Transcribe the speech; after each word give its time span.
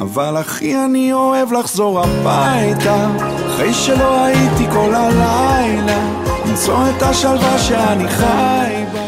אבל 0.00 0.40
אחי 0.40 0.76
אני 0.84 1.12
אוהב 1.12 1.52
לחזור 1.52 2.00
הביתה 2.00 3.08
אחרי 3.46 3.72
שלא 3.74 4.24
הייתי 4.24 4.64
כל 4.72 4.94
הלילה 4.94 6.24
למצוא 6.48 6.78
את 6.96 7.02
השלווה 7.02 7.58
שאני 7.58 8.08
חי 8.08 8.84
בה 8.92 9.04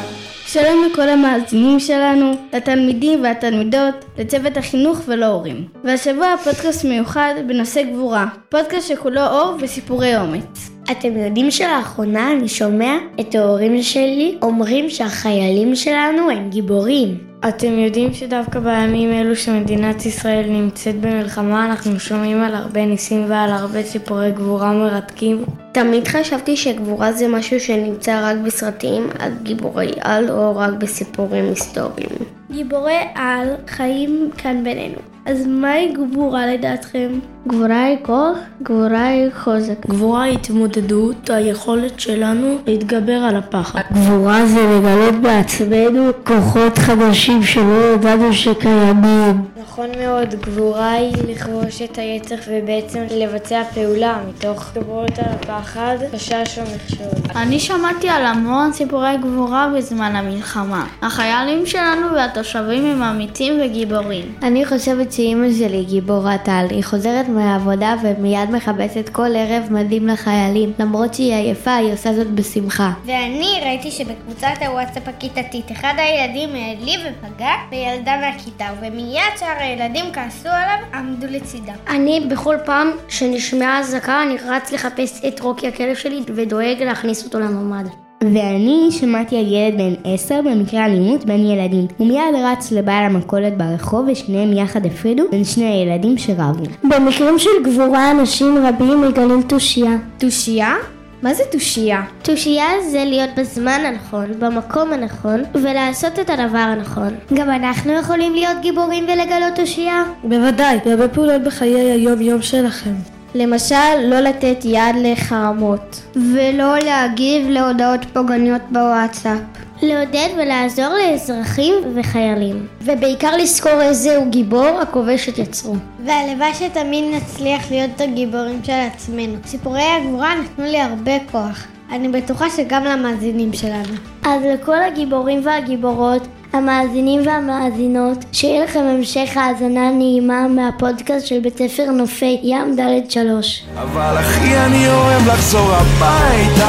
שלום 0.47 0.89
לכל 0.91 1.09
המאזינים 1.09 1.81
שלנו, 1.81 2.33
לתלמידים 2.53 3.23
והתלמידות, 3.23 4.05
לצוות 4.19 4.57
החינוך 4.57 4.99
ולהורים. 5.07 5.65
והשבוע 5.85 6.27
הפודקאסט 6.27 6.85
מיוחד 6.85 7.35
בנושא 7.47 7.83
גבורה, 7.83 8.27
פודקאסט 8.49 8.89
שכולו 8.89 9.27
אור 9.27 9.57
וסיפורי 9.61 10.17
אומץ. 10.17 10.76
אתם 10.91 11.17
יודעים 11.17 11.51
שלאחרונה 11.51 12.33
אני 12.33 12.49
שומע 12.49 12.97
את 13.21 13.35
ההורים 13.35 13.83
שלי 13.83 14.39
אומרים 14.43 14.91
שהחיילים 14.91 15.77
שלנו 15.77 16.31
הם 16.31 16.51
גיבורים. 16.51 17.19
אתם 17.49 17.79
יודעים 17.79 18.15
שדווקא 18.15 18.61
בימים 18.61 19.13
אלו 19.13 19.37
שמדינת 19.37 20.07
ישראל 20.07 20.47
נמצאת 20.49 21.01
במלחמה 21.01 21.67
אנחנו 21.67 22.01
שומעים 22.01 22.43
על 22.43 22.55
הרבה 22.55 22.87
ניסים 22.87 23.25
ועל 23.29 23.51
הרבה 23.51 23.83
סיפורי 23.83 24.33
גבורה 24.33 24.73
מרתקים? 24.73 25.45
תמיד 25.73 26.09
חשבתי 26.09 26.57
שגבורה 26.57 27.13
זה 27.13 27.29
משהו 27.29 27.61
שנמצא 27.61 28.21
רק 28.31 28.37
בסרטים 28.45 29.07
על 29.19 29.33
גיבורי 29.43 29.91
על 30.01 30.31
או 30.31 30.57
רק 30.57 30.73
בסיפורים 30.73 31.45
היסטוריים. 31.45 32.37
גיבורי 32.57 33.01
על 33.15 33.49
חיים 33.69 34.31
כאן 34.39 34.65
בינינו. 34.65 34.99
אז 35.27 35.47
מהי 35.47 35.93
גבורה 35.93 36.47
לדעתכם? 36.47 37.09
גבורה 37.47 37.85
היא 37.85 37.97
כוח, 38.03 38.39
גבורה 38.63 39.07
היא 39.07 39.29
חוזק. 39.45 39.87
גבורה 39.87 40.23
היא 40.23 40.39
התמודדות, 40.39 41.31
היכולת 41.31 42.01
שלנו 42.01 42.59
להתגבר 42.67 43.13
על 43.13 43.37
הפחד. 43.37 43.81
גבורה 43.93 44.47
זה 44.47 44.61
לגלות 44.61 45.15
בעצמנו 45.15 46.11
כוחות 46.27 46.79
חדשים 46.79 47.43
שלא 47.43 47.95
ידענו 47.95 48.33
שקיימים. 48.33 49.45
נכון 49.63 49.87
מאוד, 50.01 50.35
גבורה 50.35 50.91
היא 50.91 51.15
לכבוש 51.29 51.83
את 51.83 51.99
היצר 51.99 52.35
ובעצם 52.49 53.01
לבצע 53.11 53.63
פעולה 53.75 54.19
מתוך 54.29 54.71
גבורות 54.75 55.19
על 55.19 55.33
הפחד, 55.41 55.97
חשש 56.13 56.59
או 56.59 56.63
מכשול. 56.75 57.37
אני 57.37 57.61
שמעתי 57.61 58.09
על 58.09 58.27
המון 58.27 58.73
סיפורי 58.73 59.17
גבורה 59.19 59.69
בזמן 59.77 60.17
המלחמה. 60.17 60.87
החיילים 61.03 61.67
שלנו 61.67 62.07
והתושבים 62.15 62.46
הם 62.55 63.03
אמיצים 63.03 63.53
וגיבורים. 63.65 64.35
אני 64.43 64.67
חושבת 64.67 65.13
שאימא 65.13 65.47
שלי 65.59 65.85
גיבורת 65.85 66.49
על. 66.49 66.67
היא 66.71 66.85
חוזרת 66.85 67.29
מהעבודה 67.29 67.95
ומיד 68.03 68.51
מכבסת 68.51 69.09
כל 69.13 69.37
ערב 69.37 69.67
מדים 69.71 70.07
לחיילים. 70.07 70.73
למרות 70.79 71.15
שהיא 71.15 71.35
עייפה, 71.35 71.75
היא 71.75 71.93
עושה 71.93 72.15
זאת 72.15 72.31
בשמחה. 72.31 72.93
ואני 73.05 73.61
ראיתי 73.63 73.91
שבקבוצת 73.91 74.55
הוואטסאפ 74.67 75.09
הכיתתית 75.09 75.73
אחד 75.73 75.95
הילדים 75.97 76.49
העליב 76.55 77.01
ופגע 77.01 77.53
בילדה 77.71 78.17
מהכיתה, 78.21 78.67
ומיד 78.81 79.37
שאר 79.41 79.57
הילדים 79.59 80.05
כעסו 80.13 80.49
עליו, 80.49 80.79
עמדו 80.95 81.27
לצידה. 81.31 81.73
אני 81.89 82.27
בכל 82.31 82.57
פעם 82.65 82.91
שנשמעה 83.09 83.81
אזעקה, 83.81 84.23
אני 84.23 84.37
רץ 84.49 84.73
לחפש 84.73 85.25
את 85.29 85.41
רוקי 85.41 85.69
הכלב 85.69 85.95
שלי 85.95 86.21
ודואג 86.27 86.83
להכניס 86.83 87.25
אותו 87.25 87.41
לממ"ד. 87.41 88.06
ואני 88.25 88.89
שמעתי 88.91 89.37
על 89.39 89.53
ילד 89.53 89.79
בן 89.79 90.13
עשר 90.15 90.41
במקרה 90.45 90.85
אלימות 90.87 91.25
בין 91.25 91.47
ילדים. 91.47 91.87
הוא 91.97 92.07
מיד 92.07 92.35
רץ 92.45 92.73
לבעל 92.73 93.05
המכולת 93.05 93.59
ברחוב 93.59 94.09
ושניהם 94.13 94.53
יחד 94.53 94.87
הפרידו 94.87 95.25
בין 95.31 95.45
שני 95.45 95.65
הילדים 95.65 96.19
שרבו. 96.19 96.65
במקרים 96.85 97.39
של 97.39 97.51
גבורה 97.65 98.11
אנשים 98.11 98.67
רבים 98.67 99.01
מגלים 99.01 99.43
תושייה. 99.43 99.97
תושייה? 100.19 100.75
מה 101.23 101.35
זה 101.35 101.43
תושייה? 101.53 102.03
תושייה 102.23 102.67
זה 102.91 103.05
להיות 103.05 103.31
בזמן 103.37 103.81
הנכון, 103.87 104.27
במקום 104.39 104.93
הנכון, 104.93 105.43
ולעשות 105.55 106.19
את 106.19 106.31
הדבר 106.31 106.59
הנכון. 106.59 107.15
גם 107.35 107.51
אנחנו 107.51 107.93
יכולים 107.93 108.35
להיות 108.35 108.57
גיבורים 108.63 109.05
ולגלות 109.05 109.55
תושייה? 109.57 110.05
בוודאי, 110.25 110.79
בהרבה 110.85 111.09
פעולות 111.09 111.43
בחיי 111.43 111.91
היום-יום 111.91 112.43
שלכם. 112.43 113.16
למשל, 113.37 113.97
לא 114.03 114.21
לתת 114.21 114.65
יד 114.65 114.97
לחרמות. 115.03 116.03
ולא 116.35 116.79
להגיב 116.79 117.49
להודעות 117.49 118.01
פוגעניות 118.13 118.63
בוואטסאפ. 118.71 119.39
לעודד 119.83 120.29
ולעזור 120.37 120.89
לאזרחים 120.89 121.75
וחיילים. 121.95 122.67
ובעיקר 122.83 123.37
לזכור 123.37 123.83
איזה 123.83 124.17
הוא 124.17 124.27
גיבור 124.27 124.81
הכובש 124.83 125.29
את 125.29 125.39
יצרו. 125.39 125.75
והלוואי 126.05 126.55
שתמיד 126.55 127.05
נצליח 127.15 127.71
להיות 127.71 128.01
הגיבורים 128.01 128.61
של 128.65 128.73
עצמנו. 128.73 129.35
סיפורי 129.47 129.83
הגבורה 129.83 130.35
נתנו 130.35 130.65
לי 130.65 130.81
הרבה 130.81 131.13
כוח. 131.33 131.65
אני 131.93 132.09
בטוחה 132.09 132.51
שגם 132.51 132.85
למאזינים 132.85 133.53
שלנו. 133.53 133.95
אז 134.25 134.43
לכל 134.45 134.83
הגיבורים 134.83 135.41
והגיבורות, 135.45 136.27
המאזינים 136.57 137.27
והמאזינות, 137.27 138.25
שיהיה 138.33 138.65
לכם 138.65 138.81
המשך 138.81 139.31
האזנה 139.37 139.91
נעימה 139.91 140.49
מהפודקאסט 140.49 141.27
של 141.27 141.41
בית 141.41 141.59
ספר 141.59 141.91
נופי 141.91 142.41
ים 142.43 142.77
ד' 142.77 143.11
שלוש. 143.11 143.63
אבל 143.75 144.19
אחי 144.21 144.57
אני 144.57 144.89
אוהב 144.89 145.27
לחזור 145.27 145.73
הביתה 145.73 146.69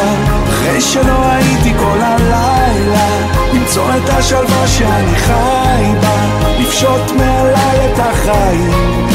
אחרי 0.50 0.82
שלא 0.82 1.32
הייתי 1.32 1.74
כל 1.80 1.98
הלילה 2.02 3.08
למצוא 3.54 3.90
את 3.90 4.10
השלווה 4.10 4.68
שאני 4.68 5.16
חי 5.16 5.84
בה 6.02 6.26
לפשוט 6.60 7.12
מעליי 7.18 7.94
את 7.94 8.00
החיים 8.00 9.08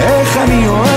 איך 0.00 0.36
אני 0.36 0.68
אוהב 0.68 0.87